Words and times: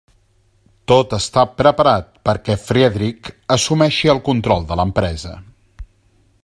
Tot 0.91 1.11
està 1.17 1.43
preparat 1.59 2.09
perquè 2.29 2.57
Friedrich 2.69 3.31
assumeixi 3.59 4.13
el 4.15 4.23
control 4.31 4.69
de 4.73 4.79
l'empresa. 4.81 5.37